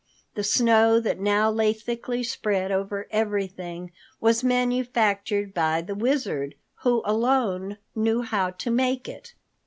The 0.33 0.43
snow 0.43 0.99
that 0.99 1.19
now 1.19 1.51
lay 1.51 1.73
thickly 1.73 2.23
spread 2.23 2.71
over 2.71 3.07
everything 3.11 3.91
was 4.19 4.43
manufactured 4.43 5.53
by 5.53 5.83
the 5.83 5.93
Wizard, 5.93 6.55
who 6.77 7.03
alone 7.05 7.77
knew 7.93 8.23
how 8.23 8.49
to 8.49 8.71
make 8.71 9.07
it. 9.07 9.35